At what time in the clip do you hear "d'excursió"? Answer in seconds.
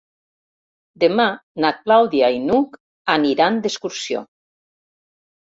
3.67-4.27